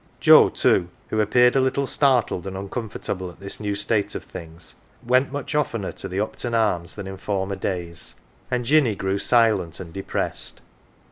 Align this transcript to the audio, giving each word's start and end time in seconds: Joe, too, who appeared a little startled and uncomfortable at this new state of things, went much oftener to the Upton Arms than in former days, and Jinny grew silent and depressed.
Joe, 0.19 0.49
too, 0.49 0.89
who 1.09 1.21
appeared 1.21 1.55
a 1.55 1.61
little 1.61 1.85
startled 1.85 2.47
and 2.47 2.57
uncomfortable 2.57 3.29
at 3.29 3.39
this 3.39 3.59
new 3.59 3.75
state 3.75 4.15
of 4.15 4.23
things, 4.23 4.73
went 5.05 5.31
much 5.31 5.53
oftener 5.53 5.91
to 5.91 6.07
the 6.07 6.19
Upton 6.19 6.55
Arms 6.55 6.95
than 6.95 7.05
in 7.05 7.17
former 7.17 7.55
days, 7.55 8.15
and 8.49 8.65
Jinny 8.65 8.95
grew 8.95 9.19
silent 9.19 9.79
and 9.79 9.93
depressed. 9.93 10.61